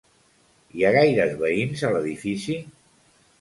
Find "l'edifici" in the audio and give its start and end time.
1.97-2.57